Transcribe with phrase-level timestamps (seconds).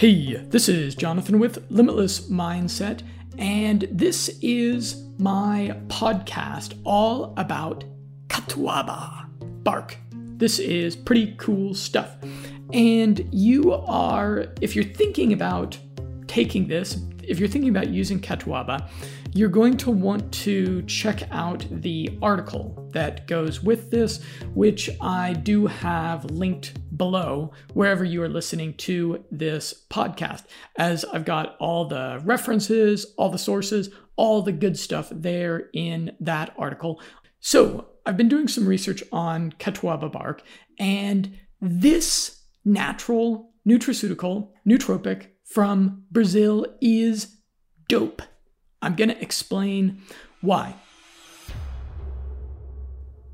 [0.00, 3.02] Hey, this is Jonathan with Limitless Mindset,
[3.36, 7.84] and this is my podcast all about
[8.28, 9.26] Catuaba
[9.62, 9.98] bark.
[10.14, 12.16] This is pretty cool stuff.
[12.72, 15.76] And you are, if you're thinking about
[16.26, 18.88] taking this, if you're thinking about using Catuaba,
[19.34, 24.24] you're going to want to check out the article that goes with this,
[24.54, 30.44] which I do have linked below wherever you are listening to this podcast,
[30.76, 36.14] as I've got all the references, all the sources, all the good stuff there in
[36.20, 37.00] that article.
[37.40, 40.42] So I've been doing some research on Catuaba bark,
[40.78, 47.34] and this natural nutraceutical, nootropic from Brazil is
[47.88, 48.20] dope.
[48.82, 50.02] I'm going to explain
[50.42, 50.74] why.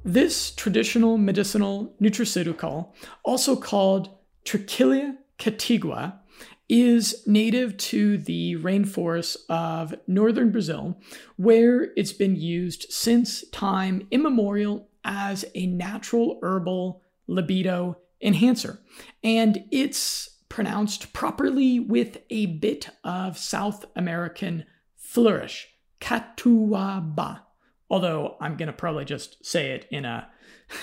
[0.07, 2.93] This traditional medicinal nutraceutical,
[3.25, 4.09] also called
[4.45, 6.21] Trichilia catigua,
[6.69, 10.97] is native to the rainforests of northern Brazil,
[11.35, 18.79] where it's been used since time immemorial as a natural herbal libido enhancer.
[19.25, 25.67] And it's pronounced properly with a bit of South American flourish,
[26.01, 27.46] catuaba.
[27.89, 30.29] Although I'm going to probably just say it in a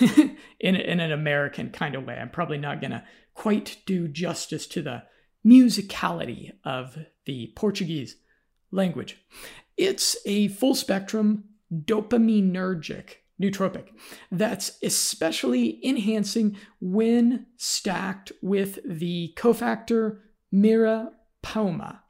[0.60, 2.14] in, in an American kind of way.
[2.14, 5.02] I'm probably not going to quite do justice to the
[5.46, 8.16] musicality of the Portuguese
[8.70, 9.18] language.
[9.76, 13.88] It's a full spectrum dopaminergic nootropic
[14.30, 20.20] that's especially enhancing when stacked with the cofactor
[20.52, 21.10] Muira
[21.42, 22.03] puama.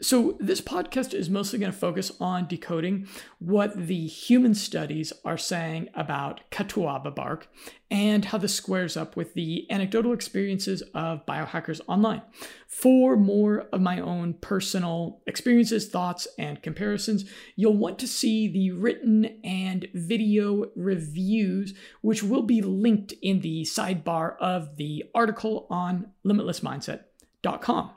[0.00, 5.38] So, this podcast is mostly going to focus on decoding what the human studies are
[5.38, 7.48] saying about catuaba bark
[7.90, 12.22] and how this squares up with the anecdotal experiences of biohackers online.
[12.66, 17.24] For more of my own personal experiences, thoughts, and comparisons,
[17.56, 23.62] you'll want to see the written and video reviews, which will be linked in the
[23.62, 27.90] sidebar of the article on limitlessmindset.com.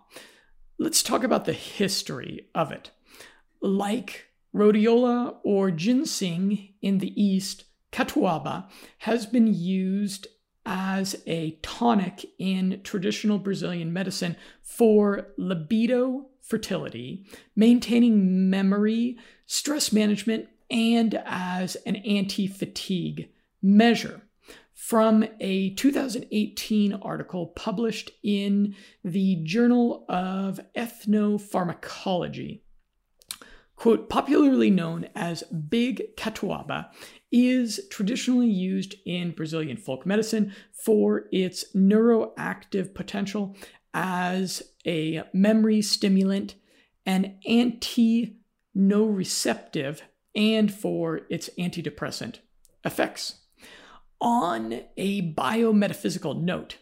[0.81, 2.89] Let's talk about the history of it.
[3.61, 10.25] Like rhodiola or ginseng in the East, catuaba has been used
[10.65, 21.21] as a tonic in traditional Brazilian medicine for libido fertility, maintaining memory, stress management, and
[21.27, 23.29] as an anti fatigue
[23.61, 24.23] measure
[24.81, 32.61] from a 2018 article published in the Journal of Ethnopharmacology.
[33.75, 36.89] Quote, popularly known as Big Catuaba,
[37.31, 43.55] is traditionally used in Brazilian folk medicine for its neuroactive potential
[43.93, 46.55] as a memory stimulant,
[47.05, 50.01] an anti-nociceptive,
[50.33, 52.39] and for its antidepressant
[52.83, 53.40] effects
[54.21, 56.77] on a biometaphysical note,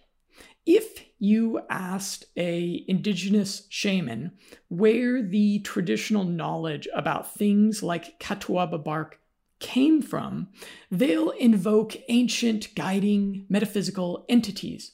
[0.66, 4.32] if you asked a indigenous shaman
[4.68, 9.20] where the traditional knowledge about things like catuaba bark
[9.60, 10.50] came from,
[10.92, 14.92] they'll invoke ancient guiding metaphysical entities.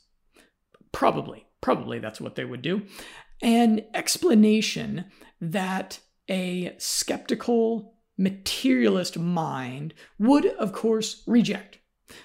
[0.91, 2.83] Probably, probably that's what they would do.
[3.41, 5.05] An explanation
[5.41, 11.79] that a skeptical materialist mind would, of course, reject.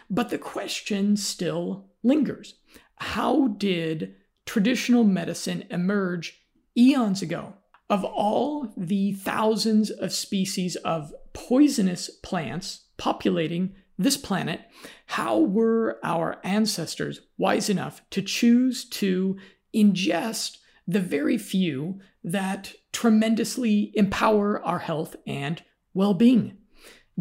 [0.09, 2.55] But the question still lingers
[2.97, 4.15] How did
[4.47, 6.41] traditional medicine emerge
[6.77, 7.55] eons ago?
[7.89, 14.61] Of all the thousands of species of poisonous plants populating this planet,
[15.07, 19.37] how were our ancestors wise enough to choose to
[19.75, 26.57] ingest the very few that tremendously empower our health and well being?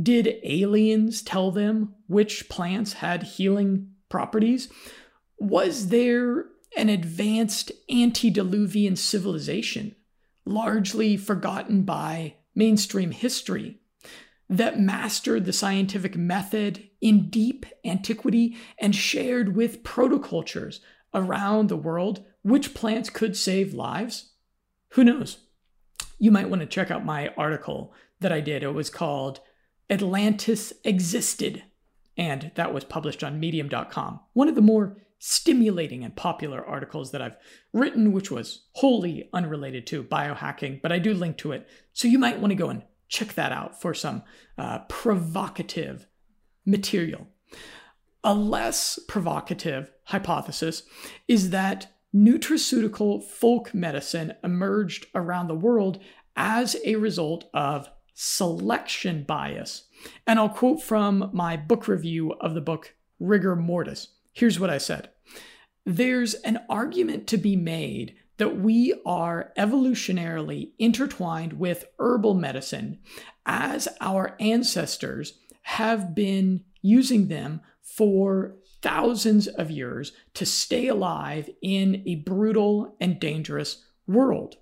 [0.02, 4.70] Did aliens tell them which plants had healing properties?
[5.40, 6.46] Was there
[6.78, 9.96] an advanced antediluvian civilization,
[10.46, 13.80] largely forgotten by mainstream history,
[14.50, 20.80] that mastered the scientific method in deep antiquity and shared with protocultures
[21.14, 24.32] around the world which plants could save lives?
[24.90, 25.38] Who knows?
[26.18, 28.64] You might want to check out my article that I did.
[28.64, 29.40] It was called
[29.90, 31.64] Atlantis existed,
[32.18, 34.20] and that was published on medium.com.
[34.34, 37.38] One of the more stimulating and popular articles that I've
[37.74, 41.68] written, which was wholly unrelated to biohacking, but I do link to it.
[41.92, 44.24] So you might want to go and check that out for some
[44.58, 46.08] uh, provocative
[46.66, 47.28] material.
[48.24, 50.84] A less provocative hypothesis
[51.28, 56.00] is that nutraceutical folk medicine emerged around the world
[56.36, 57.90] as a result of
[58.22, 59.86] selection bias.
[60.28, 64.10] And I'll quote from my book review of the book Rigor Mortis.
[64.34, 65.10] Here's what I said
[65.86, 73.00] There's an argument to be made that we are evolutionarily intertwined with herbal medicine
[73.46, 82.04] as our ancestors have been using them for thousands of years to stay alive in
[82.06, 84.58] a brutal and dangerous world.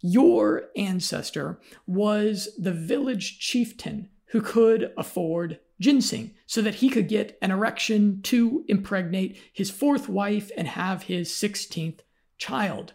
[0.00, 7.38] Your ancestor was the village chieftain who could afford ginseng so that he could get
[7.42, 12.00] an erection to impregnate his fourth wife and have his 16th
[12.38, 12.94] child.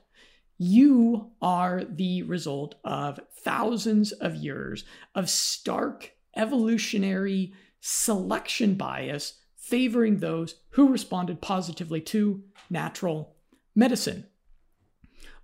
[0.57, 4.83] You are the result of thousands of years
[5.15, 13.36] of stark evolutionary selection bias favoring those who responded positively to natural
[13.75, 14.25] medicine.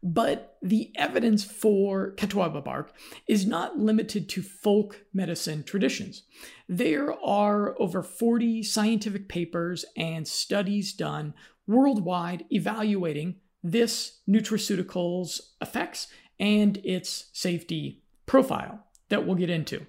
[0.10, 2.94] But the evidence for Catuaba bark
[3.28, 6.24] is not limited to folk medicine traditions.
[6.70, 11.34] There are over 40 scientific papers and studies done
[11.68, 16.08] worldwide evaluating this nutraceutical's effects
[16.40, 19.88] and its safety profile that we'll get into.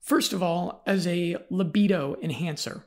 [0.00, 2.84] First of all, as a libido enhancer,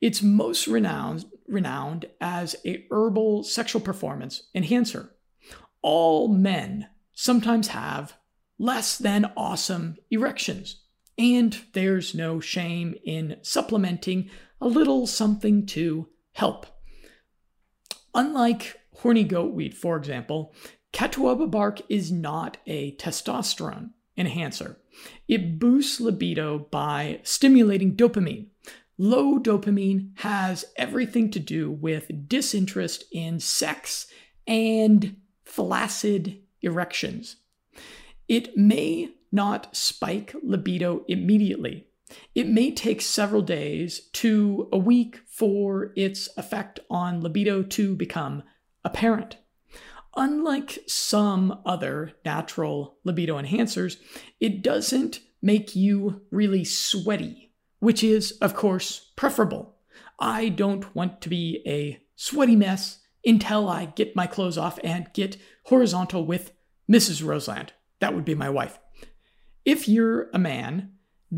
[0.00, 5.10] it's most renowned, renowned as a herbal sexual performance enhancer.
[5.84, 8.14] All men sometimes have
[8.58, 10.80] less than awesome erections,
[11.18, 14.30] and there's no shame in supplementing
[14.62, 16.66] a little something to help.
[18.14, 20.54] Unlike horny goat weed, for example,
[20.94, 24.78] Catuaba bark is not a testosterone enhancer.
[25.28, 28.46] It boosts libido by stimulating dopamine,
[28.96, 34.06] Low dopamine has everything to do with disinterest in sex
[34.46, 37.36] and flaccid erections.
[38.28, 41.86] It may not spike libido immediately.
[42.34, 48.42] It may take several days to a week for its effect on libido to become
[48.84, 49.36] apparent.
[50.16, 53.96] Unlike some other natural libido enhancers,
[54.38, 57.44] it doesn't make you really sweaty
[57.84, 59.74] which is, of course, preferable.
[60.18, 65.12] I don't want to be a sweaty mess until I get my clothes off and
[65.12, 66.52] get horizontal with
[66.90, 67.24] Mrs.
[67.24, 67.72] Roseland.
[68.00, 68.78] That would be my wife.
[69.64, 70.92] If you're a man,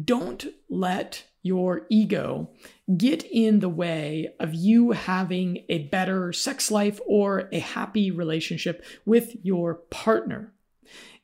[0.05, 2.50] don't let your ego
[2.97, 8.85] get in the way of you having a better sex life or a happy relationship
[9.05, 10.53] with your partner.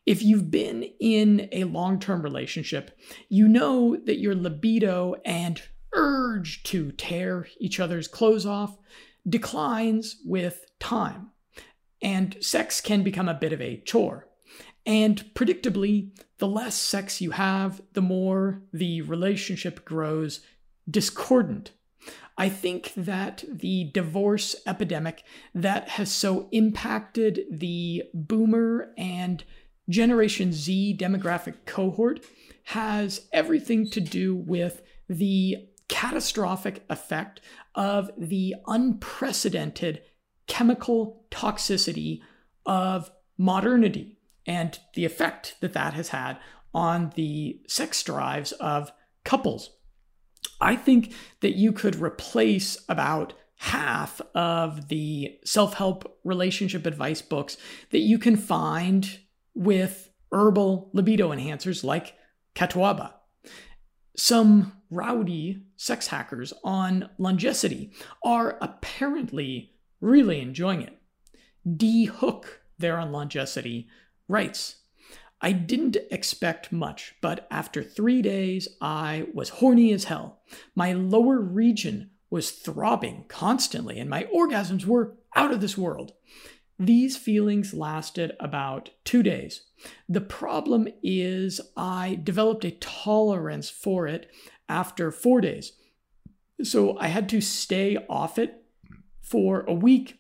[0.06, 2.97] If you've been in a long term relationship,
[3.29, 5.61] you know that your libido and
[5.93, 8.79] urge to tear each other's clothes off
[9.28, 11.30] declines with time,
[12.02, 14.28] and sex can become a bit of a chore.
[14.84, 20.40] And predictably, the less sex you have, the more the relationship grows
[20.90, 21.70] discordant.
[22.36, 25.22] I think that the divorce epidemic
[25.54, 29.44] that has so impacted the boomer and
[29.88, 32.25] Generation Z demographic cohort
[32.64, 37.38] has everything to do with the catastrophic effect
[37.74, 40.00] of the unprecedented
[40.46, 42.20] chemical toxicity
[42.64, 46.38] of modernity and the effect that that has had
[46.72, 48.90] on the sex drives of
[49.22, 49.76] couples.
[50.62, 57.58] I think that you could replace about half of the self help relationship advice books
[57.90, 59.18] that you can find
[59.54, 62.14] with herbal libido enhancers like
[62.54, 63.12] Catuaba.
[64.16, 67.92] Some rowdy sex hackers on Longecity
[68.25, 70.99] are apparently really enjoying it.
[71.76, 72.04] D.
[72.04, 73.87] Hook, there on Longecity,
[74.28, 74.76] writes
[75.40, 80.40] I didn't expect much, but after three days, I was horny as hell.
[80.76, 86.12] My lower region was throbbing constantly, and my orgasms were out of this world.
[86.78, 89.62] These feelings lasted about two days.
[90.08, 94.30] The problem is, I developed a tolerance for it
[94.69, 95.73] after four days.
[96.62, 98.64] So I had to stay off it
[99.21, 100.19] for a week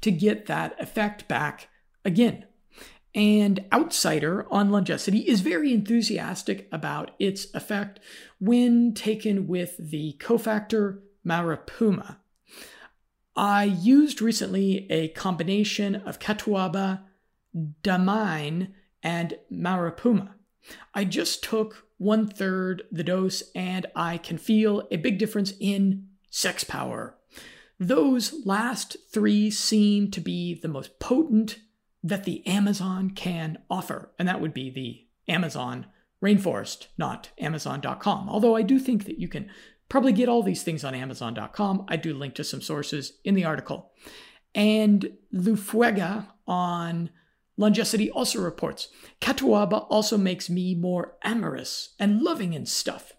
[0.00, 1.68] to get that effect back
[2.04, 2.46] again.
[3.14, 8.00] And Outsider on Longecity is very enthusiastic about its effect
[8.38, 12.16] when taken with the cofactor Muira puama.
[13.36, 17.02] I used recently a combination of Catuaba,
[17.82, 18.68] Damiana,
[19.02, 20.34] and Muira puama.
[20.94, 26.08] I just took one third the dose and I can feel a big difference in
[26.30, 27.16] sex power.
[27.78, 31.58] Those last three seem to be the most potent
[32.02, 35.86] that the Amazon can offer, and that would be the Amazon
[36.22, 38.28] rainforest, not Amazon.com.
[38.28, 39.50] Although I do think that you can
[39.88, 41.84] probably get all these things on Amazon.com.
[41.88, 43.92] I do link to some sources in the article.
[44.54, 47.10] And Lufuega on
[47.62, 48.88] Longecity also reports
[49.20, 53.12] Catuaba also makes me more amorous and loving in stuff.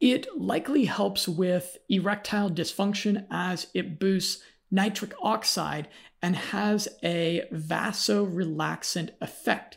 [0.00, 5.88] It likely helps with erectile dysfunction as it boosts nitric oxide
[6.22, 9.76] and has a vasorelaxant effect.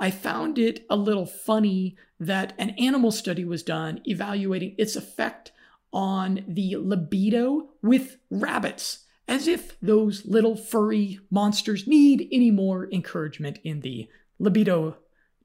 [0.00, 5.52] I found it a little funny that an animal study was done evaluating its effect
[5.92, 13.60] on the libido with rabbits, as if those little furry monsters need any more encouragement
[13.62, 14.08] in the
[14.40, 14.96] libido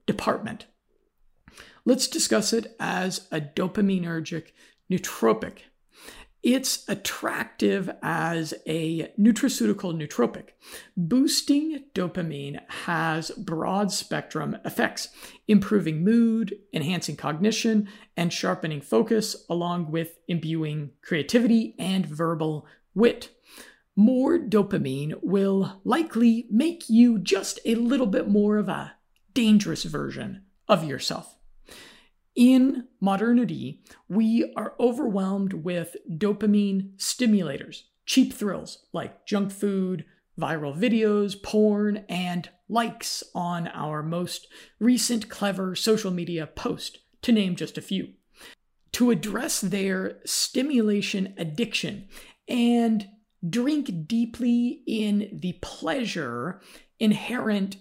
[0.08, 0.65] department.
[1.86, 4.48] Let's discuss it as a dopaminergic
[4.92, 5.60] nootropic.
[6.42, 10.50] It's attractive as a nutraceutical nootropic.
[10.98, 15.10] Boosting dopamine has broad spectrum effects,
[15.48, 17.88] improving mood, enhancing cognition,
[18.18, 22.65] and sharpening focus, along with imbuing creativity and verbal
[22.96, 23.35] wit.
[23.96, 28.94] More dopamine will likely make you just a little bit more of a
[29.34, 31.38] dangerous version of yourself.
[32.36, 40.04] In modernity, we are overwhelmed with dopamine stimulators, cheap thrills like junk food,
[40.38, 44.48] viral videos, porn, and likes on our most
[44.80, 48.10] recent clever social media post, to name just a few.
[48.94, 52.10] To address their stimulation addiction
[52.50, 53.08] and
[53.50, 56.62] drink deeply in the pleasure
[57.00, 57.78] inherent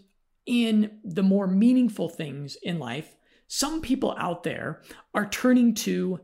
[0.47, 3.17] in the more meaningful things in life,
[3.47, 4.83] some people out there
[5.15, 6.21] are turning to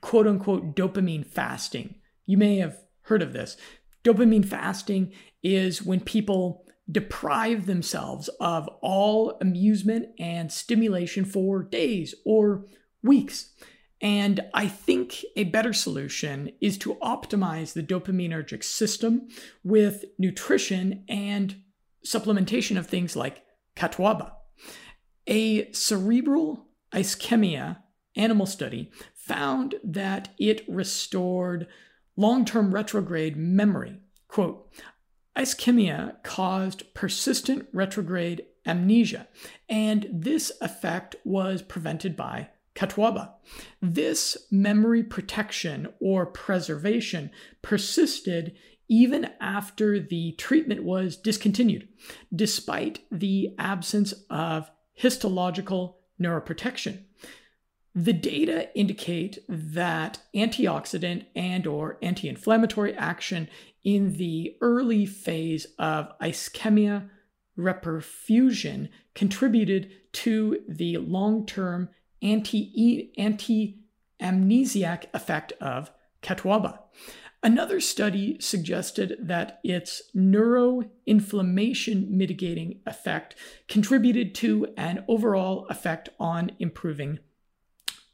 [0.00, 1.96] quote unquote dopamine fasting.
[2.26, 3.56] You may have heard of this.
[4.04, 12.66] Dopamine fasting is when people deprive themselves of all amusement and stimulation for days or
[13.02, 13.50] weeks.
[14.00, 19.28] And I think a better solution is to optimize the dopaminergic system
[19.62, 21.56] with nutrition and
[22.04, 23.42] supplementation of things like
[23.76, 24.32] catuaba.
[25.26, 27.78] A cerebral ischemia
[28.16, 31.66] animal study found that it restored
[32.16, 33.98] long term retrograde memory.
[34.28, 34.70] Quote,
[35.36, 39.28] ischemia caused persistent retrograde amnesia,
[39.68, 43.34] and this effect was prevented by catuaba.
[43.80, 47.30] This memory protection or preservation
[47.62, 48.56] persisted
[48.88, 51.88] even after the treatment was discontinued,
[52.34, 57.04] despite the absence of histological neuroprotection.
[57.94, 63.48] The data indicate that antioxidant and or anti-inflammatory action
[63.84, 67.08] in the early phase of ischemia
[67.56, 71.88] reperfusion contributed to the long-term
[72.24, 76.80] anti anti-amnesiac effect of catuaba.
[77.42, 83.36] Another study suggested that its neuroinflammation mitigating effect
[83.68, 87.18] contributed to an overall effect on improving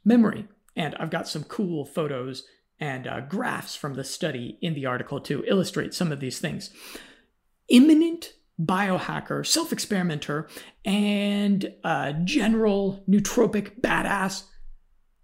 [0.05, 0.49] memory.
[0.75, 2.43] And I've got some cool photos
[2.81, 6.71] and uh, graphs from the study in the article to illustrate some of these things.
[7.71, 10.49] Eminent biohacker, self experimenter,
[10.85, 14.45] and uh, general nootropic badass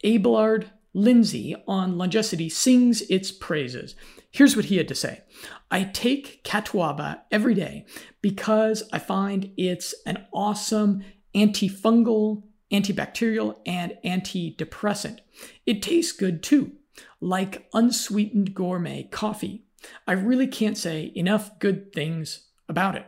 [0.05, 3.95] Abelard Lindsay on Longecity sings its praises.
[4.31, 5.23] Here's what he had to say
[5.71, 7.85] I take Catuaba every day
[8.23, 11.03] because I find it's an awesome
[11.35, 15.19] antifungal, antibacterial, and antidepressant.
[15.67, 16.73] It tastes good too,
[17.21, 19.65] like unsweetened gourmet coffee.
[20.07, 23.07] I really can't say enough good things about it.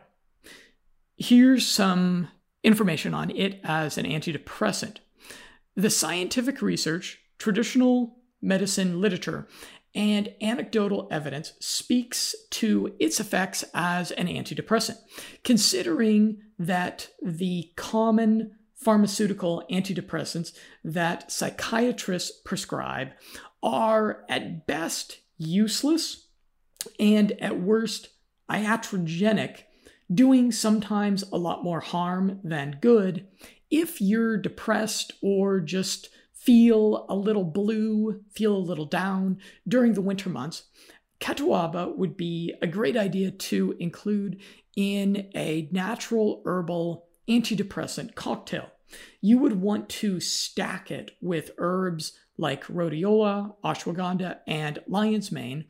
[1.18, 2.28] Here's some
[2.62, 4.98] information on it as an antidepressant.
[5.74, 9.48] The scientific research traditional medicine literature
[9.94, 14.98] and anecdotal evidence speaks to its effects as an antidepressant,
[15.42, 20.52] considering that the common pharmaceutical antidepressants
[20.84, 23.08] that psychiatrists prescribe
[23.60, 26.28] are at best useless
[27.00, 28.10] and at worst
[28.48, 29.62] iatrogenic,
[30.12, 33.26] doing sometimes a lot more harm than good
[33.70, 40.00] if you're depressed or just feel a little blue, feel a little down during the
[40.00, 40.64] winter months,
[41.20, 44.40] catuaba would be a great idea to include
[44.76, 48.70] in a natural herbal antidepressant cocktail.
[49.20, 55.66] You would want to stack it with herbs like rhodiola, ashwagandha, and lion's mane.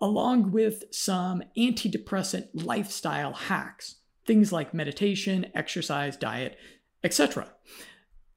[0.00, 6.56] Along with some antidepressant lifestyle hacks, things like meditation, exercise, diet,
[7.04, 7.52] etc.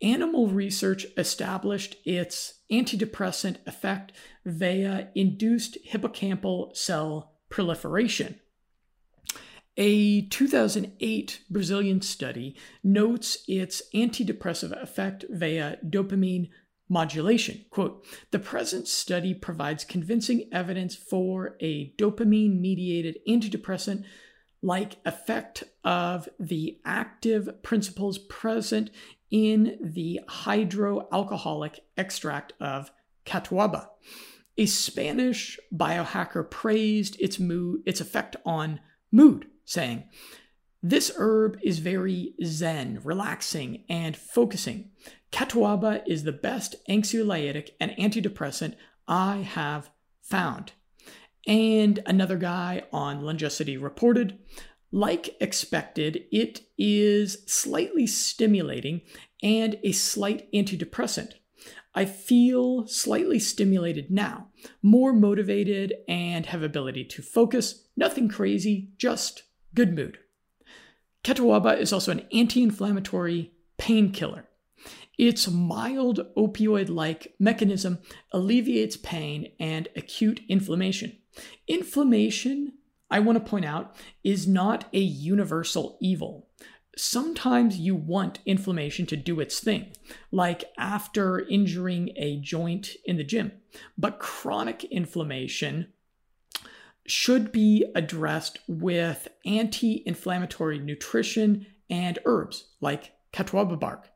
[0.02, 4.12] Animal research established its antidepressant effect
[4.46, 8.40] via induced hippocampal cell proliferation.
[9.78, 16.50] A 2008 Brazilian study notes its antidepressive effect via dopamine
[16.94, 17.66] modulation.
[17.72, 24.06] Quote The present study provides convincing evidence for a dopamine mediated antidepressant
[24.62, 28.90] like effect of the active principles present
[29.30, 32.92] in the hydroalcoholic extract of
[33.26, 33.88] catuaba.
[34.58, 38.80] A Spanish biohacker praised its mood, its effect on
[39.12, 40.04] mood, saying,
[40.84, 44.92] "This herb is very zen, relaxing, and focusing.
[45.34, 48.76] Catuaba is the best anxiolytic and antidepressant
[49.08, 49.90] I have
[50.22, 50.72] found."
[51.46, 54.38] And another guy on Longecity reported,
[54.92, 59.02] like expected, it is slightly stimulating
[59.42, 61.34] and a slight antidepressant.
[61.96, 64.50] I feel slightly stimulated now,
[64.82, 67.88] more motivated, and have ability to focus.
[67.98, 70.20] Nothing crazy, just good mood.
[71.24, 74.48] Catuaba is also an anti inflammatory painkiller.
[75.18, 78.00] Its mild opioid like mechanism
[78.32, 81.18] alleviates pain and acute inflammation.
[81.68, 82.74] Inflammation,
[83.12, 86.48] I want to point out, is not a universal evil.
[86.96, 89.92] Sometimes you want inflammation to do its thing,
[90.32, 93.52] like after injuring a joint in the gym.
[93.98, 95.88] But chronic inflammation
[97.06, 104.10] should be addressed with anti inflammatory nutrition and herbs like catuaba bark.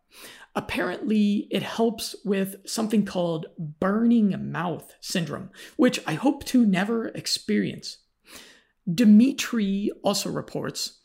[0.58, 8.00] Apparently, it helps with something called burning mouth syndrome, which I hope to never experience.
[8.92, 10.98] Dimitri also reports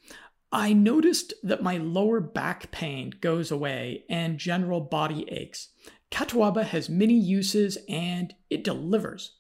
[0.51, 5.69] I noticed that my lower back pain goes away and general body aches.
[6.11, 9.37] Catuaba has many uses and it delivers.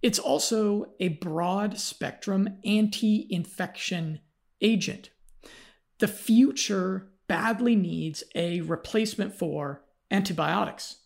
[0.00, 4.20] It's also a broad spectrum anti infection
[4.60, 5.10] agent.
[5.98, 10.96] The future badly needs a replacement for antibiotics.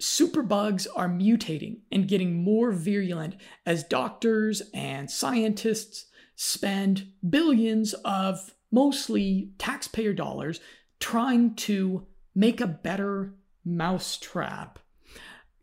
[0.00, 9.52] Superbugs are mutating and getting more virulent as doctors and scientists spend billions of mostly
[9.58, 10.58] taxpayer dollars
[10.98, 12.04] trying to
[12.34, 14.80] make a better mousetrap.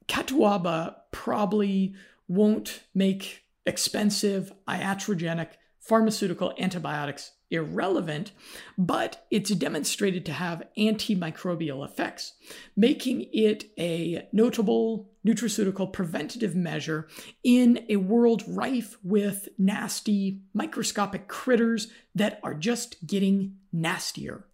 [0.08, 1.96] Catuaba probably
[2.30, 5.50] won't make expensive iatrogenic
[5.82, 8.32] pharmaceutical antibiotics irrelevant,
[8.78, 12.34] but it's demonstrated to have antimicrobial effects,
[12.76, 17.08] making it a notable nutraceutical preventative measure
[17.44, 24.46] in a world rife with nasty microscopic critters that are just getting nastier.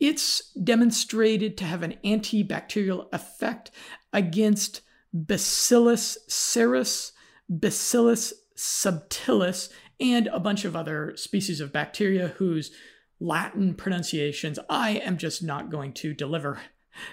[0.00, 3.70] It's demonstrated to have an antibacterial effect
[4.12, 7.12] against Bacillus cereus,
[7.48, 12.70] Bacillus subtilis, and a bunch of other species of bacteria whose
[13.20, 16.60] Latin pronunciations I am just not going to deliver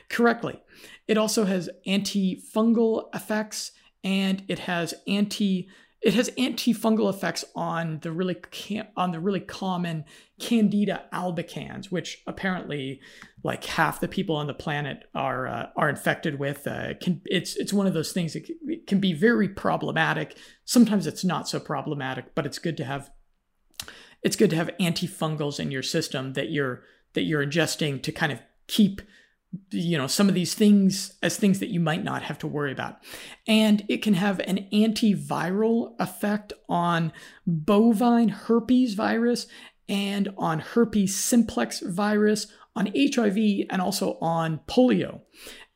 [0.09, 0.61] correctly.
[1.07, 3.71] It also has antifungal effects
[4.03, 5.69] and it has anti
[6.05, 8.37] it has antifungal effects on the really
[8.95, 10.05] on the really common
[10.39, 13.01] Candida albicans, which apparently
[13.43, 16.67] like half the people on the planet are uh, are infected with.
[16.67, 18.47] Uh, can, it's it's one of those things that
[18.85, 20.37] can be very problematic.
[20.63, 23.09] Sometimes it's not so problematic, but it's good to have
[24.21, 28.31] it's good to have antifungals in your system that you're that you're ingesting to kind
[28.31, 29.01] of keep
[29.71, 32.71] you know some of these things as things that you might not have to worry
[32.71, 32.99] about.
[33.47, 37.11] And it can have an antiviral effect on
[37.47, 39.47] bovine herpes virus
[39.87, 43.37] and on herpes simplex virus on hiv
[43.69, 45.21] and also on polio.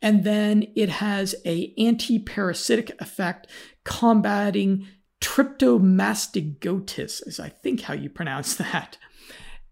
[0.02, 3.48] And then it has a anti-parasitic effect
[3.84, 4.88] combating
[5.22, 8.98] trypomastigotes is i think how you pronounce that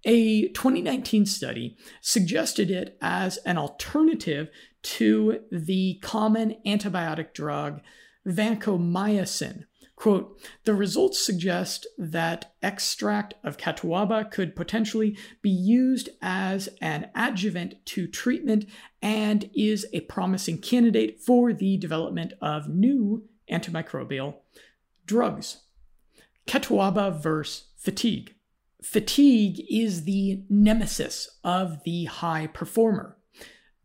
[0.06, 4.50] a 2019 study suggested it as an alternative
[4.84, 7.82] to the common antibiotic drug
[8.26, 9.64] vancomycin.
[9.98, 17.84] Quote, the results suggest that extract of catuaba could potentially be used as an adjuvant
[17.88, 18.66] to treatment
[19.02, 24.36] and is a promising candidate for the development of new antimicrobial
[25.08, 25.64] drugs.
[26.46, 28.36] Catuaba versus fatigue.
[28.82, 33.18] Fatigue is the nemesis of the high performer.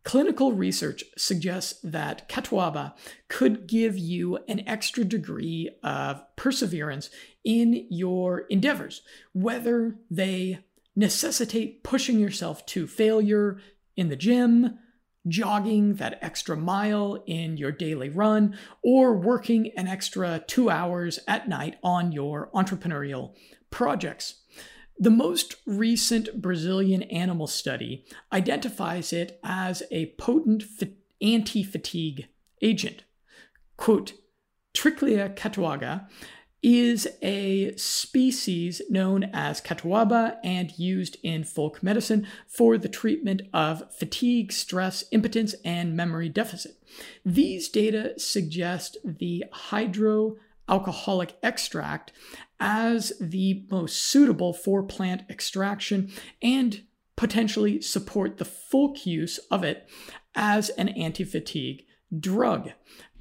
[0.04, 2.94] Clinical research suggests that Catuaba
[3.28, 7.08] could give you an extra degree of perseverance
[7.44, 9.02] in your endeavors,
[9.32, 10.58] whether they
[10.96, 13.58] necessitate pushing yourself to failure
[13.96, 14.78] in the gym,
[15.28, 21.48] jogging that extra mile in your daily run, or working an extra two hours at
[21.48, 23.34] night on your entrepreneurial
[23.70, 24.41] projects.
[25.02, 30.62] The most recent Brazilian animal study identifies it as a potent
[31.20, 32.28] anti fatigue
[32.62, 33.02] agent.
[33.76, 34.12] Quote,
[34.72, 36.06] Trichilia catuaba
[36.62, 43.92] is a species known as catuaba and used in folk medicine for the treatment of
[43.92, 46.76] fatigue, stress, impotence, and memory deficit.
[47.26, 52.12] These data suggest the hydroalcoholic extract
[52.64, 56.08] as the most suitable for plant extraction
[56.40, 56.84] and
[57.16, 59.90] potentially support the folk use of it
[60.36, 61.84] as an anti fatigue
[62.16, 62.70] drug.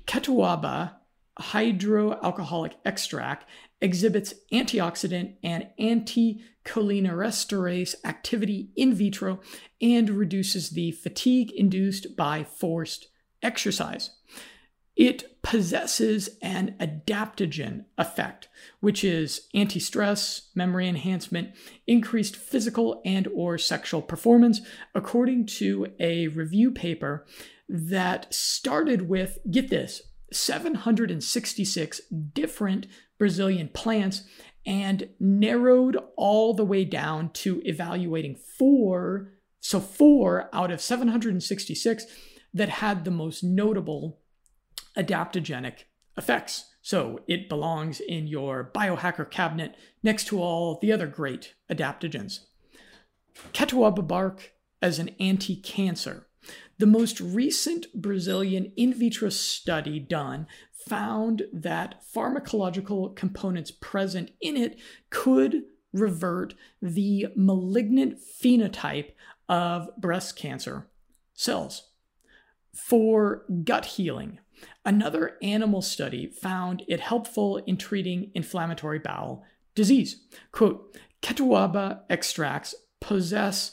[0.05, 0.97] Catuaba
[1.39, 3.49] hydroalcoholic extract
[3.81, 9.39] exhibits antioxidant and anticholinesterase activity in vitro
[9.81, 13.07] and reduces the fatigue induced by forced
[13.41, 14.11] exercise.
[14.95, 18.49] It possesses an adaptogen effect,
[18.79, 21.51] which is anti-stress, memory enhancement,
[21.87, 24.61] increased physical and or sexual performance,
[24.93, 27.25] according to a review paper
[27.69, 30.01] that started with get this
[30.31, 32.01] 766
[32.33, 34.23] different Brazilian plants
[34.65, 39.31] and narrowed all the way down to evaluating four.
[39.59, 42.05] So, four out of 766
[42.53, 44.20] that had the most notable
[44.97, 45.85] adaptogenic
[46.17, 46.65] effects.
[46.81, 52.39] So, it belongs in your biohacker cabinet next to all the other great adaptogens.
[53.53, 56.27] Catuaba bark as an anti cancer.
[56.79, 64.79] The most recent Brazilian in vitro study done found that pharmacological components present in it
[65.11, 69.11] could revert the malignant phenotype
[69.47, 70.87] of breast cancer
[71.33, 71.89] cells.
[72.73, 74.39] For gut healing,
[74.85, 79.43] another animal study found it helpful in treating inflammatory bowel
[79.75, 80.21] disease.
[80.51, 83.71] Quote, Catuaba extracts possess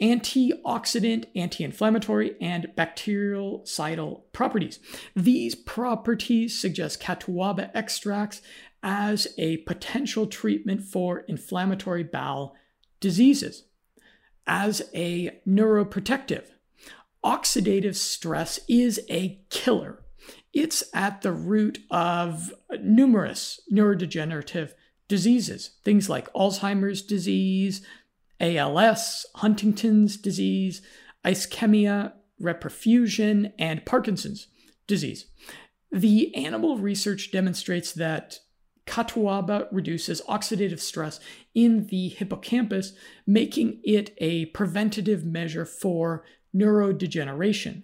[0.00, 4.78] antioxidant, anti inflammatory, and bactericidal properties.
[5.14, 8.42] These properties suggest catuaba extracts
[8.82, 12.54] as a potential treatment for inflammatory bowel
[13.00, 13.64] diseases.
[14.46, 16.44] As a neuroprotective,
[17.24, 20.03] oxidative stress is a killer.
[20.54, 24.72] It's at the root of numerous neurodegenerative
[25.08, 27.84] diseases, things like Alzheimer's disease,
[28.40, 30.80] ALS, Huntington's disease,
[31.24, 34.46] ischemia, reperfusion, and Parkinson's
[34.86, 35.26] disease.
[35.90, 38.38] The animal research demonstrates that
[38.86, 41.18] catuaba reduces oxidative stress
[41.54, 42.92] in the hippocampus,
[43.26, 47.82] making it a preventative measure for neurodegeneration.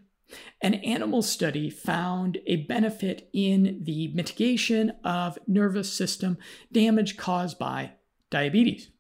[0.63, 6.39] An animal study found a benefit in the mitigation of nervous system
[6.73, 7.93] damage caused by
[8.31, 8.91] diabetes.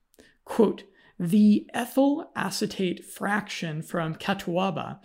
[0.45, 0.85] Quote,
[1.19, 5.01] the ethyl acetate fraction from catuaba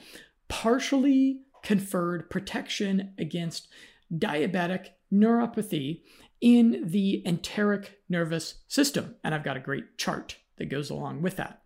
[0.47, 3.67] partially conferred protection against
[4.13, 6.03] diabetic neuropathy
[6.39, 9.15] in the enteric nervous system.
[9.23, 11.61] And I've got a great chart that goes along with that.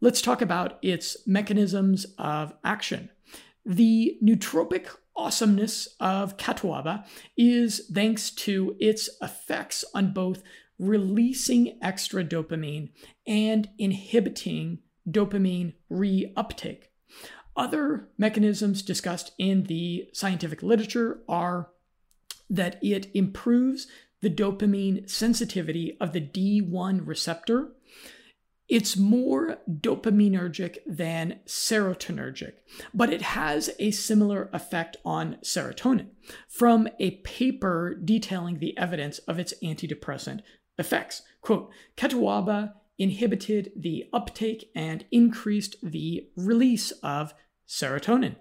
[0.00, 3.10] Let's talk about its mechanisms of action.
[3.64, 10.42] The nootropic awesomeness of catuaba is thanks to its effects on both
[10.78, 12.90] releasing extra dopamine
[13.26, 16.84] and inhibiting dopamine reuptake.
[17.56, 21.70] Other mechanisms discussed in the scientific literature are
[22.50, 23.86] that it improves
[24.20, 27.72] the dopamine sensitivity of the D1 receptor.
[28.68, 32.54] It's more dopaminergic than serotonergic,
[32.94, 36.08] but it has a similar effect on serotonin
[36.48, 40.40] from a paper detailing the evidence of its antidepressant
[40.78, 41.22] effects.
[41.42, 47.34] Quote, Catuaba inhibited the uptake and increased the release of
[47.68, 48.36] serotonin.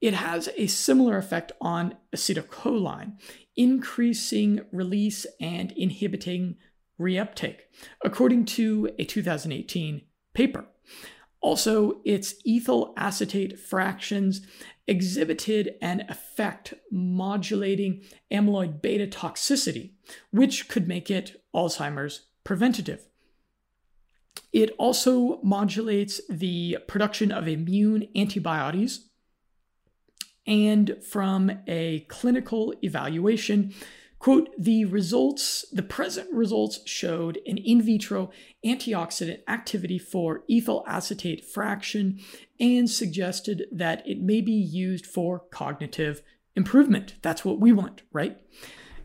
[0.00, 3.12] It has a similar effect on acetylcholine,
[3.56, 6.56] increasing release and inhibiting
[7.02, 7.60] reuptake,
[8.02, 10.02] according to a 2018
[10.34, 10.66] paper.
[11.40, 14.42] Also, its ethyl acetate fractions
[14.86, 19.90] exhibited an effect modulating amyloid beta toxicity,
[20.30, 23.08] which could make it Alzheimer's preventative.
[24.52, 29.08] It also modulates the production of immune antibodies.
[30.46, 33.74] And from a clinical evaluation,
[34.22, 38.30] Quote, the results, the present results showed an in vitro
[38.64, 42.20] antioxidant activity for ethyl acetate fraction
[42.60, 46.22] and suggested that it may be used for cognitive
[46.54, 47.14] improvement.
[47.22, 48.38] That's what we want, right?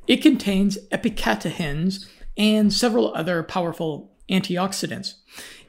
[0.05, 5.15] It contains epicatechins and several other powerful antioxidants.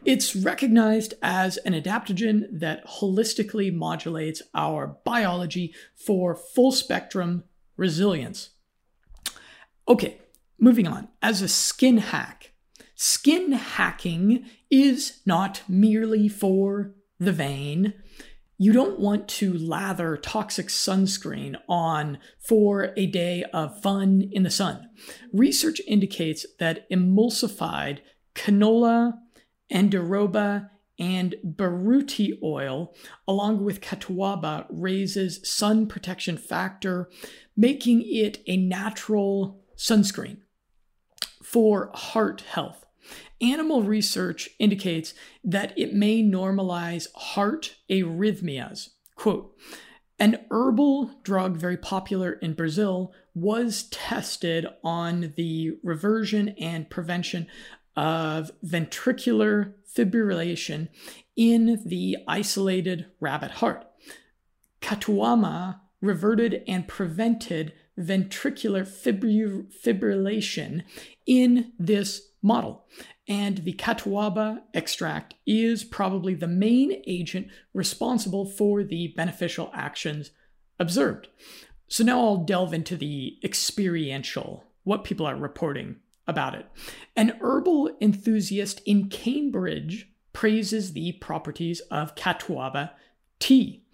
[0.04, 7.44] It's recognized as an adaptogen that holistically modulates our biology for full spectrum
[7.78, 8.50] resilience.
[9.88, 10.18] Okay,
[10.58, 11.08] moving on.
[11.22, 12.52] As a skin hack,
[12.94, 17.94] skin hacking is not merely for the vain.
[18.58, 24.50] You don't want to lather toxic sunscreen on for a day of fun in the
[24.50, 24.90] sun.
[25.32, 28.00] Research indicates that emulsified
[28.34, 29.14] canola,
[29.72, 32.94] andiroba, and buriti oil,
[33.26, 37.08] along with catuaba, raises sun protection factor,
[37.56, 40.38] making it a natural sunscreen
[41.42, 42.84] for heart health.
[43.40, 45.14] Animal research indicates
[45.44, 48.90] that it may normalize heart arrhythmias.
[49.14, 49.56] Quote,
[50.18, 57.46] an herbal drug very popular in Brazil was tested on the reversion and prevention
[57.96, 60.88] of ventricular fibrillation
[61.36, 63.86] in the isolated rabbit heart.
[64.80, 68.86] Catuama reverted and prevented ventricular
[69.84, 70.84] fibrillation
[71.26, 72.84] in this model.
[73.26, 80.30] And the catuaba extract is probably the main agent responsible for the beneficial actions
[80.78, 81.28] observed.
[81.88, 86.66] So now I'll delve into the experiential, what people are reporting about it.
[87.16, 92.90] An herbal enthusiast in Cambridge praises the properties of catuaba
[93.38, 93.84] tea,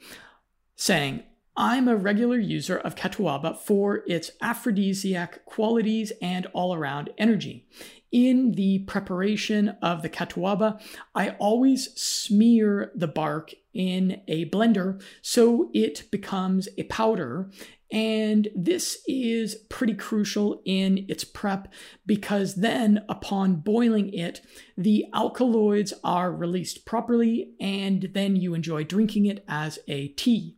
[0.76, 1.22] saying,
[1.56, 7.68] I'm a regular user of catuaba for its aphrodisiac qualities and all around energy.
[8.10, 10.80] In the preparation of the catuaba,
[11.14, 17.50] I always smear the bark in a blender so it becomes a powder.
[17.90, 21.72] And this is pretty crucial in its prep
[22.04, 24.40] because then, upon boiling it,
[24.76, 30.56] the alkaloids are released properly, and then you enjoy drinking it as a tea.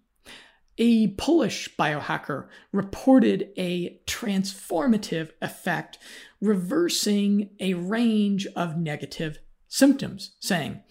[0.79, 5.99] A Polish biohacker reported a transformative effect,
[6.41, 10.83] reversing a range of negative symptoms, saying,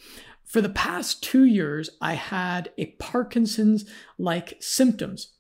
[0.44, 3.86] For the past two years, I had a Parkinson's
[4.18, 5.34] like symptoms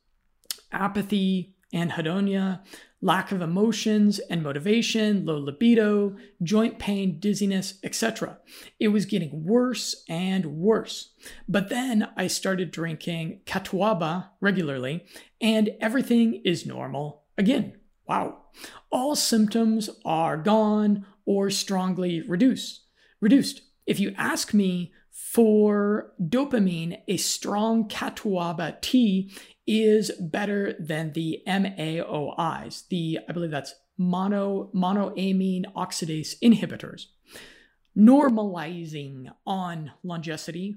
[0.71, 2.61] apathy, anhedonia,
[3.01, 8.39] lack of emotions and motivation, low libido, joint pain, dizziness, etc.
[8.79, 11.13] It was getting worse and worse.
[11.47, 15.05] But then I started drinking catuaba regularly,
[15.39, 17.77] and everything is normal again.
[18.07, 18.43] Wow.
[18.91, 22.81] All symptoms are gone or strongly reduced.
[23.19, 23.61] Reduced.
[23.85, 29.31] If you ask me for dopamine, a strong catuaba tea
[29.67, 37.07] is better than the MAOIs, the I believe that's mono monoamine oxidase inhibitors.
[37.97, 40.75] Normalizing on Longecity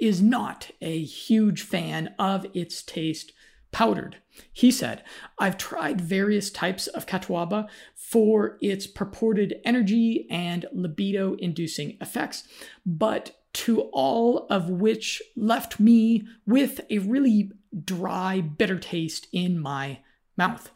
[0.00, 3.32] is not a huge fan of its taste
[3.72, 4.18] powdered.
[4.52, 5.02] He said,
[5.38, 12.44] I've tried various types of catuaba for its purported energy and libido inducing effects,
[12.84, 17.50] but to all of which left me with a really
[17.84, 19.98] dry, bitter taste in my
[20.36, 20.70] mouth.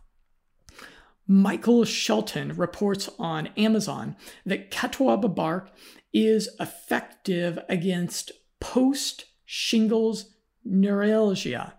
[1.26, 5.72] Michael Shelton reports on Amazon that catuaba bark
[6.12, 10.30] is effective against post shingles
[10.64, 11.74] neuralgia.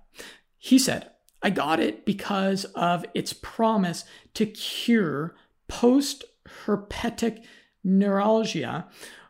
[0.58, 5.36] He said, I got it because of its promise to cure
[5.68, 6.26] post
[6.66, 7.44] herpetic
[7.84, 8.88] neuralgia,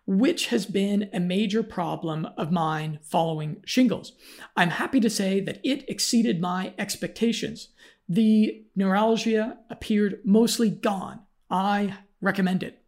[0.07, 4.13] which has been a major problem of mine following shingles.
[4.55, 7.69] I'm happy to say that it exceeded my expectations.
[8.07, 11.19] The neuralgia appeared mostly gone.
[11.51, 12.81] I recommend it.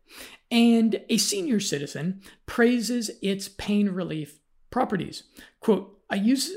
[0.50, 4.40] And a senior citizen praises its pain relief
[4.72, 5.24] properties.
[5.60, 6.52] Quote, I use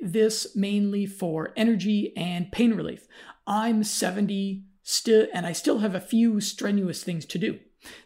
[0.00, 3.06] this mainly for energy and pain relief.
[3.46, 7.58] I'm 70 still and I still have a few strenuous things to do.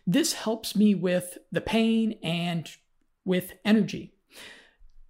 [0.06, 2.70] This helps me with the pain and
[3.24, 4.14] with energy.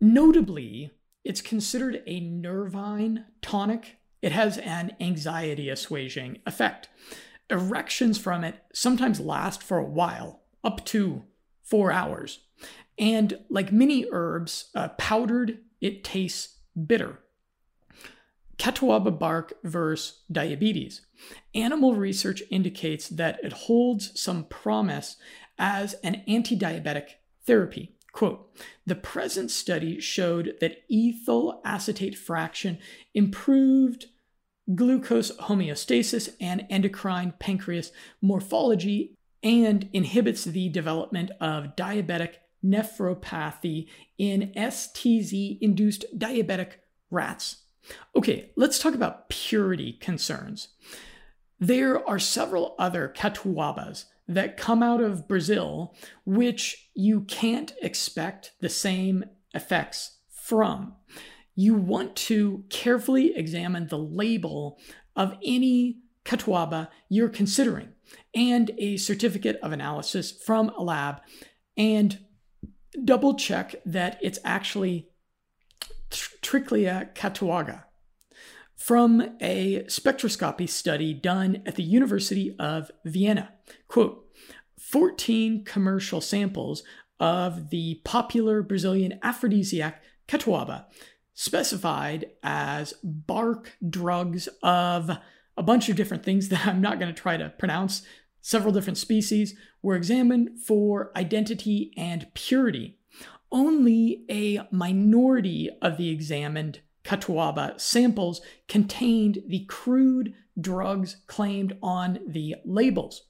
[0.00, 0.90] Notably,
[1.24, 3.98] it's considered a nervine tonic.
[4.22, 6.88] It has an anxiety assuaging effect.
[7.48, 11.24] Erections from it sometimes last for a while, up to
[11.62, 12.40] four hours.
[12.98, 17.20] And like many herbs, uh, powdered, it tastes bitter.
[18.60, 21.00] Catuaba bark versus diabetes.
[21.54, 25.16] Animal research indicates that it holds some promise
[25.58, 27.14] as an anti diabetic
[27.46, 27.96] therapy.
[28.12, 28.54] Quote
[28.86, 32.78] The present study showed that ethyl acetate fraction
[33.14, 34.06] improved
[34.74, 45.58] glucose homeostasis and endocrine pancreas morphology and inhibits the development of diabetic nephropathy in STZ
[45.62, 46.72] induced diabetic
[47.10, 47.62] rats.
[48.14, 50.68] Okay, let's talk about purity concerns.
[51.58, 58.68] There are several other catuabas that come out of Brazil which you can't expect the
[58.68, 60.94] same effects from.
[61.54, 64.78] You want to carefully examine the label
[65.16, 67.88] of any catuaba you're considering
[68.34, 71.20] and a certificate of analysis from a lab
[71.76, 72.18] and
[73.04, 75.09] double check that it's actually
[76.10, 77.84] Trichilia catuaba
[78.76, 83.52] from a spectroscopy study done at the University of Vienna.
[83.88, 84.26] Quote
[84.78, 86.82] 14 commercial samples
[87.20, 90.86] of the popular Brazilian aphrodisiac catuaba,
[91.34, 95.10] specified as bark drugs of
[95.56, 98.02] a bunch of different things that I'm not going to try to pronounce.
[98.40, 102.96] Several different species were examined for identity and purity.
[103.52, 112.56] Only a minority of the examined Catuaba samples contained the crude drugs claimed on the
[112.64, 113.22] labels.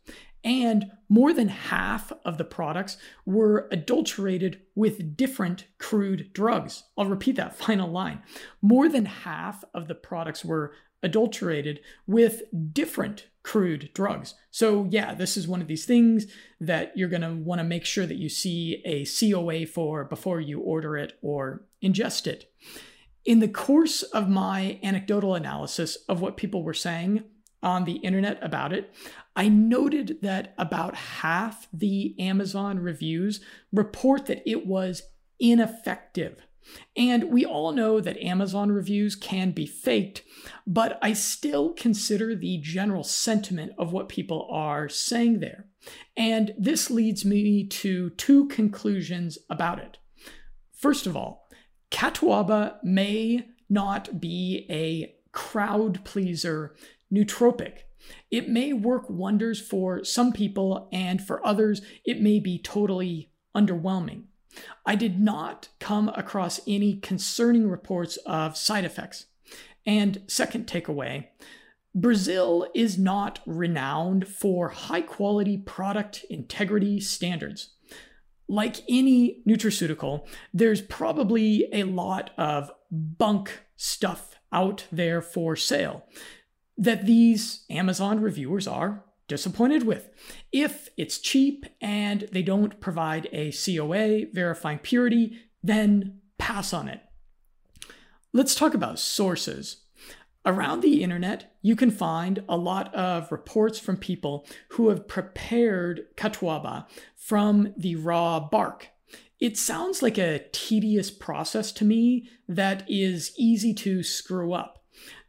[0.42, 6.84] And more than half of the products were adulterated with different crude drugs.
[6.96, 8.22] I'll repeat that final line.
[8.62, 14.34] More than half of the products were adulterated with different crude drugs.
[14.50, 16.26] So, yeah, this is one of these things
[16.60, 20.40] that you're going to want to make sure that you see a COA for before
[20.40, 22.52] you order it or ingest it.
[23.24, 27.24] In the course of my anecdotal analysis of what people were saying
[27.62, 28.92] on the internet about it,
[29.36, 33.40] I noted that about half the Amazon reviews
[33.72, 35.02] report that it was
[35.38, 36.40] ineffective.
[36.96, 40.22] And we all know that Amazon reviews can be faked,
[40.66, 45.66] but I still consider the general sentiment of what people are saying there.
[46.16, 49.98] And this leads me to two conclusions about it.
[50.72, 51.48] First of all,
[51.90, 56.74] Catuaba may not be a crowd pleaser
[57.12, 57.80] nootropic.
[58.30, 64.24] It may work wonders for some people, and for others, it may be totally underwhelming.
[64.84, 69.26] I did not come across any concerning reports of side effects.
[69.86, 71.28] And second takeaway
[71.94, 77.70] Brazil is not renowned for high quality product integrity standards.
[78.48, 86.04] Like any nutraceutical, there's probably a lot of bunk stuff out there for sale
[86.76, 90.10] that these Amazon reviewers are disappointed with.
[90.52, 97.00] If it's cheap and they don't provide a COA verifying purity, then pass on it.
[98.34, 99.84] Let's talk about sources.
[100.44, 106.02] Around the internet, you can find a lot of reports from people who have prepared
[106.16, 108.88] catuaba from the raw bark.
[109.38, 114.82] It sounds like a tedious process to me that is easy to screw up.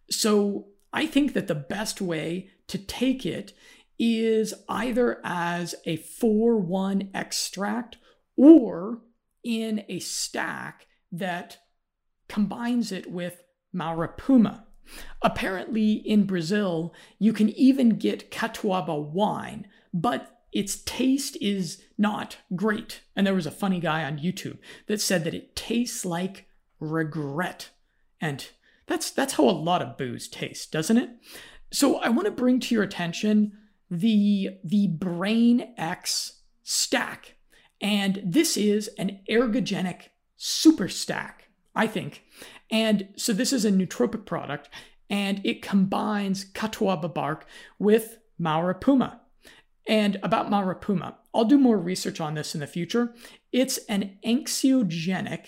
[0.09, 3.53] So I think that the best way to take it
[4.01, 7.97] is either as a 4 1 extract
[8.35, 9.01] or
[9.43, 11.59] in a stack that
[12.27, 13.43] combines it with
[13.75, 14.63] Muira puama.
[15.21, 23.01] Apparently, in Brazil, you can even get Catuaba wine, but its taste is not great.
[23.15, 26.47] And there was a funny guy on YouTube that said that it tastes like
[26.79, 27.69] regret.
[28.19, 28.49] And
[28.87, 31.11] that's that's how a lot of booze tastes, doesn't it?
[31.71, 33.57] So I want to bring to your attention
[33.91, 37.36] the the Brain X stack.
[37.82, 42.23] And this is an ergogenic super stack, I think.
[42.71, 44.69] And so this is a nootropic product
[45.10, 47.45] and it combines catuaba bark
[47.77, 49.19] with Muira puama.
[49.85, 53.13] And about Muira puama, I'll do more research on this in the future.
[53.52, 55.48] It's an anxiogenic,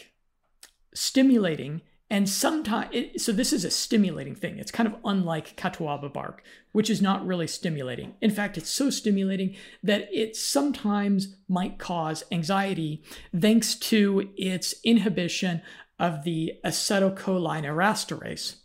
[0.93, 1.81] stimulating,
[2.13, 4.59] and sometimes, so this is a stimulating thing.
[4.59, 8.13] It's kind of unlike catuaba bark, which is not really stimulating.
[8.21, 13.01] In fact, it's so stimulating that it sometimes might cause anxiety
[13.35, 15.63] thanks to its inhibition
[15.97, 18.57] of the acetylcholine acetylcholinesterase.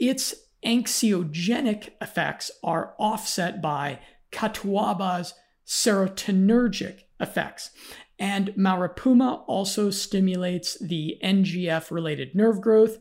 [0.00, 0.34] Its
[0.66, 4.00] anxiogenic effects are offset by
[4.32, 5.34] catuaba's
[5.64, 7.70] serotonergic effects.
[8.18, 12.98] And Muira puama also stimulates the NGF related nerve growth.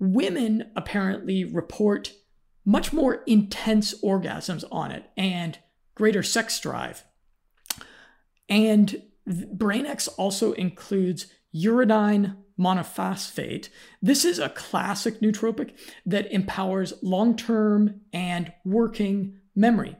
[0.00, 2.14] women apparently report
[2.64, 5.58] much more intense orgasms on it and
[5.94, 7.04] greater sex drive.
[8.48, 13.68] And BrainX also includes uridine monophosphate.
[14.02, 15.72] This is a classic nootropic
[16.06, 19.96] that empowers long term and working memory.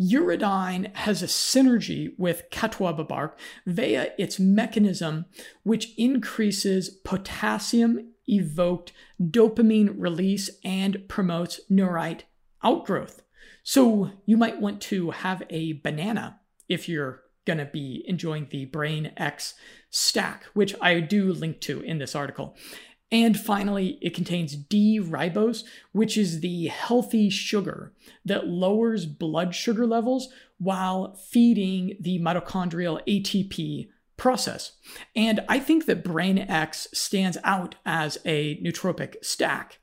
[0.00, 5.26] Uridine has a synergy with catuaba bark via its mechanism,
[5.62, 8.92] which increases potassium evoked
[9.22, 12.24] dopamine release and promotes neurite
[12.62, 13.22] outgrowth.
[13.62, 18.64] So you might want to have a banana if you're going to be enjoying the
[18.64, 19.54] Brain X
[19.90, 22.56] stack, which I do link to in this article.
[23.14, 25.62] And finally, it contains D ribose,
[25.92, 27.92] which is the healthy sugar
[28.24, 34.72] that lowers blood sugar levels while feeding the mitochondrial ATP process.
[35.14, 39.78] And I think that Brain X stands out as a nootropic stack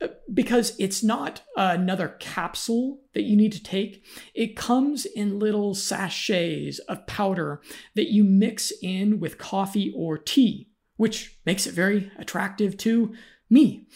[0.00, 4.04] uh, because it's not another capsule that you need to take.
[4.34, 7.60] It comes in little sachets of powder
[7.94, 10.71] that you mix in with coffee or tea
[11.02, 13.12] which makes it very attractive to
[13.50, 13.88] me.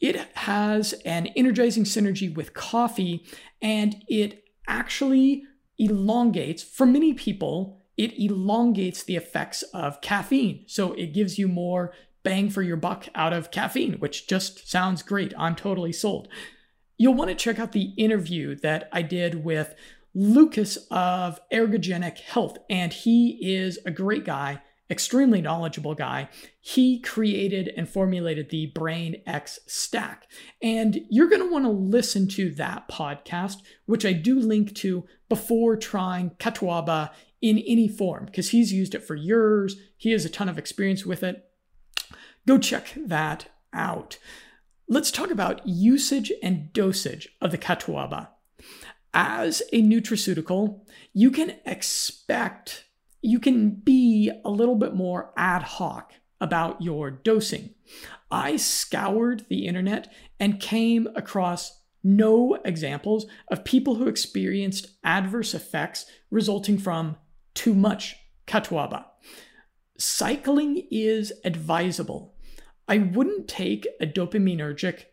[0.00, 3.26] It has an energizing synergy with coffee
[3.60, 5.42] and it actually
[5.76, 10.62] elongates, for many people, it elongates the effects of caffeine.
[10.68, 11.92] So it gives you more
[12.22, 15.34] bang for your buck out of caffeine, which just sounds great.
[15.36, 16.28] I'm totally sold.
[16.96, 19.74] You'll want to check out the interview that I did with
[20.14, 26.28] Lucas of Ergogenic Health, and he is a great guy extremely knowledgeable guy.
[26.60, 30.26] He created and formulated the Brain X stack.
[30.60, 35.04] And you're going to want to listen to that podcast, which I do link to
[35.28, 37.10] before trying Catuaba
[37.40, 39.76] in any form, because he's used it for years.
[39.96, 41.44] He has a ton of experience with it.
[42.46, 44.18] Go check that out.
[44.88, 48.28] Let's talk about usage and dosage of the Catuaba.
[49.14, 50.80] As a nutraceutical,
[51.12, 52.84] you can expect
[53.22, 57.70] you can be a little bit more ad hoc about your dosing.
[58.30, 66.06] I scoured the internet and came across no examples of people who experienced adverse effects
[66.30, 67.16] resulting from
[67.54, 68.16] too much
[68.46, 69.04] catuaba.
[69.98, 72.34] Cycling is advisable.
[72.88, 75.04] I wouldn't take a dopaminergic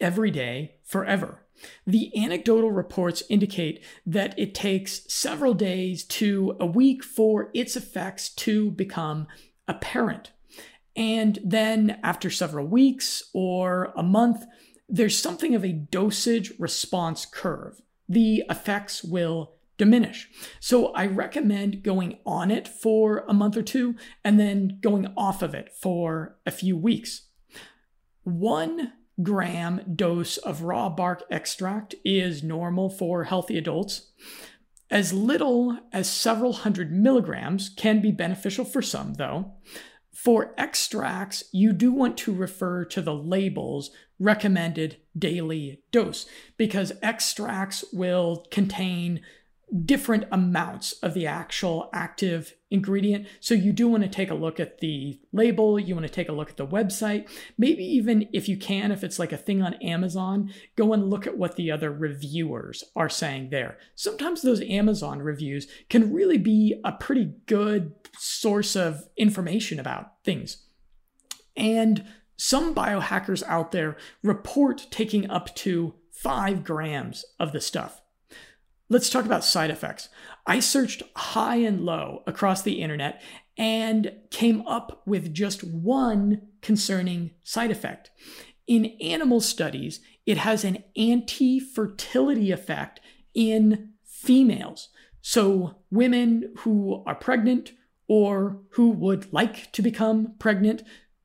[0.00, 1.46] every day forever.
[1.86, 8.28] The anecdotal reports indicate that it takes several days to a week for its effects
[8.30, 9.26] to become
[9.68, 10.32] apparent.
[10.94, 14.44] And then, after several weeks or a month,
[14.88, 17.80] there's something of a dosage response curve.
[18.08, 20.28] The effects will diminish.
[20.60, 25.40] So, I recommend going on it for a month or two and then going off
[25.40, 27.22] of it for a few weeks.
[28.24, 34.12] One gram dose of raw bark extract is normal for healthy adults.
[34.90, 39.54] As little as several hundred milligrams can be beneficial for some, though.
[40.12, 47.84] For extracts, you do want to refer to the label's recommended daily dose because extracts
[47.92, 49.20] will contain
[49.84, 53.26] different amounts of the actual active ingredient.
[53.40, 56.28] So you do want to take a look at the label, you want to take
[56.28, 57.28] a look at the website.
[57.58, 61.26] Maybe even if you can, if it's like a thing on Amazon, go and look
[61.26, 63.78] at what the other reviewers are saying there.
[63.94, 70.64] Sometimes those Amazon reviews can really be a pretty good source of information about things.
[71.56, 72.04] And
[72.36, 78.00] some biohackers out there report taking up to five grams of the stuff.
[78.88, 80.08] Let's talk about side effects.
[80.46, 83.22] I searched high and low across the internet
[83.56, 88.10] and came up with just one concerning side effect.
[88.66, 93.00] In animal studies, it has an anti fertility effect
[93.34, 94.88] in females.
[95.20, 97.72] So, women who are pregnant
[98.08, 100.82] or who would like to become pregnant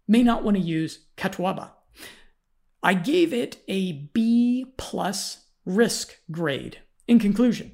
[0.08, 1.72] may not want to use Catuaba.
[2.84, 6.80] I gave it a B plus risk grade.
[7.08, 7.72] In conclusion,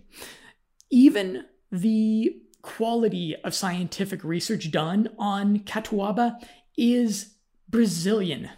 [0.93, 6.39] even the quality of scientific research done on Catuaba
[6.77, 7.33] is
[7.67, 8.51] Brazilian.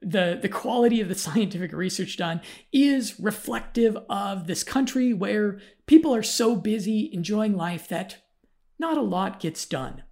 [0.00, 2.40] The, the quality of the scientific research done
[2.72, 8.16] is reflective of this country where people are so busy enjoying life that
[8.78, 10.04] not a lot gets done.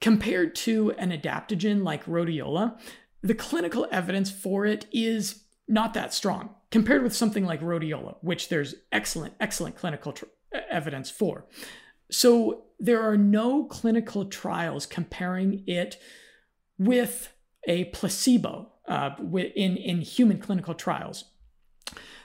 [0.00, 2.76] Compared to an adaptogen like rhodiola,
[3.22, 8.48] the clinical evidence for it is not that strong compared with something like rhodiola, which
[8.48, 10.24] there's excellent, excellent clinical tr-
[10.70, 11.46] evidence for.
[12.10, 15.98] So there are no clinical trials comparing it
[16.78, 17.32] with
[17.66, 18.72] a placebo.
[18.88, 21.24] uh, in, in human clinical trials.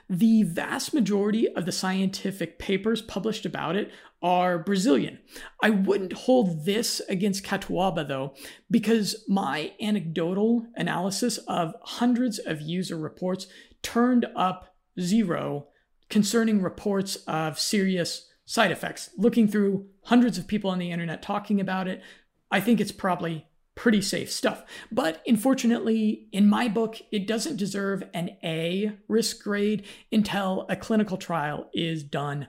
[0.10, 5.20] The vast majority of the scientific papers published about it are Brazilian.
[5.62, 8.34] I wouldn't hold this against Catuaba though,
[8.72, 13.48] because my anecdotal analysis of hundreds of user reports
[13.84, 15.68] turned up zero
[16.10, 19.10] concerning reports of serious side effects.
[19.18, 22.01] Looking through hundreds of people on the internet talking about it,
[22.49, 23.45] I think it's probably
[23.76, 24.64] pretty safe stuff.
[24.91, 31.18] But unfortunately, in my book, it doesn't deserve an A risk grade until a clinical
[31.18, 32.47] trial is done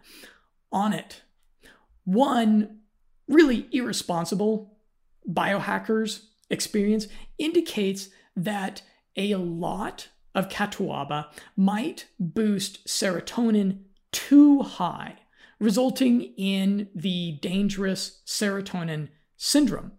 [0.72, 1.22] on it.
[2.04, 2.78] One
[3.28, 4.78] really irresponsible
[5.30, 8.82] biohackers experience indicates that
[9.16, 10.08] a lot
[10.38, 11.26] of catuaba
[11.56, 13.80] might boost serotonin
[14.12, 15.16] too high,
[15.58, 19.92] resulting in the dangerous serotonin syndrome.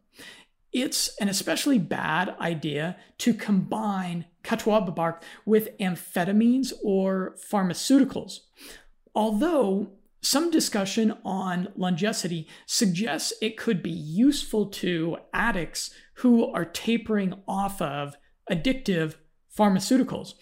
[0.71, 8.39] It's an especially bad idea to combine catuaba bark with amphetamines or pharmaceuticals.
[9.13, 17.33] Although some discussion on Longecity suggests it could be useful to addicts who are tapering
[17.45, 18.15] off of
[18.49, 19.15] addictive
[19.57, 20.33] pharmaceuticals.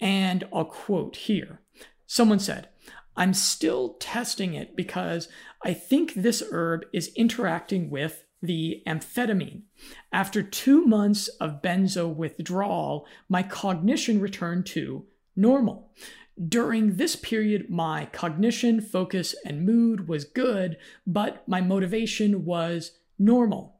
[0.00, 1.60] And I'll quote here
[2.06, 2.68] someone said,
[3.16, 5.28] I'm still testing it because
[5.64, 9.62] I think this herb is interacting with the amphetamine.
[10.12, 15.90] After two months of benzo withdrawal, my cognition returned to normal.
[16.48, 23.75] During this period, my cognition, focus, and mood was good, but my motivation was normal.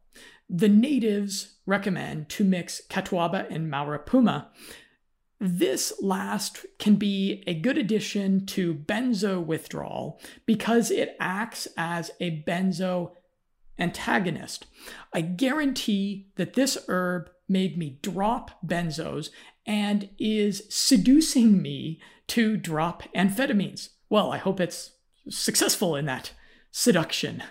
[0.49, 4.47] The natives recommend to mix catuaba and Muira puama.
[5.39, 12.43] This last can be a good addition to benzo withdrawal because it acts as a
[12.47, 13.13] benzo
[13.79, 14.67] antagonist.
[15.13, 19.31] I guarantee that this herb made me drop benzos
[19.67, 23.91] and is seducing me to drop amphetamines.
[24.09, 24.93] Well, I hope it's
[25.29, 26.33] successful in that
[26.71, 27.43] seduction.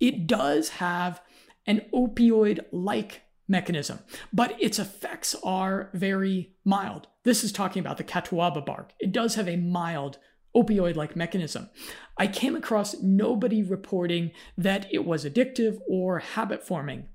[0.00, 1.20] It does have
[1.66, 3.98] an opioid like mechanism,
[4.32, 7.08] but its effects are very mild.
[7.24, 8.92] This is talking about the catuaba bark.
[8.98, 10.18] It does have a mild
[10.56, 11.68] opioid like mechanism.
[12.16, 17.08] I came across nobody reporting that it was addictive or habit forming.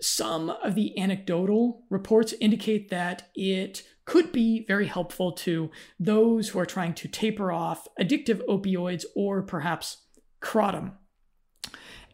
[0.00, 5.70] Some of the anecdotal reports indicate that it could be very helpful to
[6.00, 10.04] those who are trying to taper off addictive opioids or perhaps
[10.40, 10.92] kratom.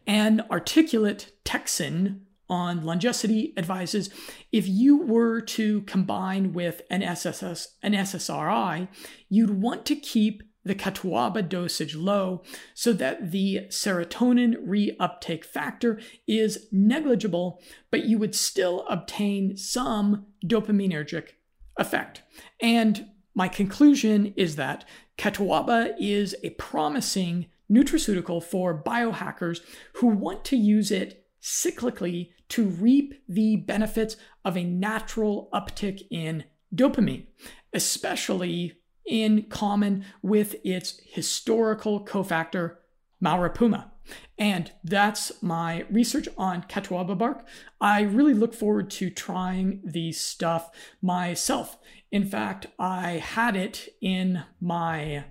[0.07, 4.09] An articulate Texan on Longecity advises
[4.51, 8.87] if you were to combine with an SSS, an SSRI,
[9.29, 12.41] you'd want to keep the catuaba dosage low
[12.73, 21.29] so that the serotonin reuptake factor is negligible, but you would still obtain some dopaminergic
[21.77, 22.23] effect.
[22.59, 24.85] And my conclusion is that
[25.17, 29.61] catuaba is a promising nutraceutical for biohackers
[29.93, 36.43] who want to use it cyclically to reap the benefits of a natural uptick in
[36.73, 37.25] dopamine,
[37.73, 38.73] especially
[39.05, 42.77] in common with its historical cofactor,
[43.23, 43.91] Muira puama.
[44.37, 47.45] And that's my research on Catuaba bark.
[47.81, 50.69] I really look forward to trying the stuff
[51.01, 51.77] myself.
[52.11, 55.25] In fact, I had it in my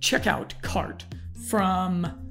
[0.00, 1.04] checkout cart
[1.48, 2.24] from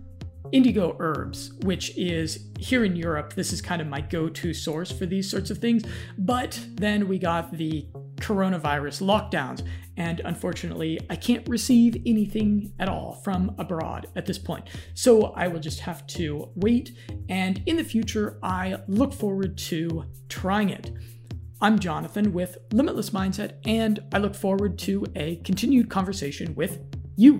[0.51, 4.91] Indigo Herbs, which is here in Europe, this is kind of my go to source
[4.91, 5.84] for these sorts of things.
[6.18, 7.88] But then we got the
[8.18, 9.66] coronavirus lockdowns,
[9.97, 14.68] and unfortunately, I can't receive anything at all from abroad at this point.
[14.93, 16.91] So I will just have to wait,
[17.30, 20.91] and in the future, I look forward to trying it.
[21.61, 26.80] I'm Jonathan with Limitless Mindset, and I look forward to a continued conversation with
[27.16, 27.39] you.